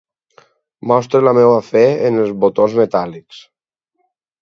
Mostro 0.91 1.21
la 1.27 1.35
meva 1.39 1.61
fe 1.69 1.85
en 2.09 2.19
els 2.25 2.35
botons 2.47 2.77
metàl·lics. 2.83 3.47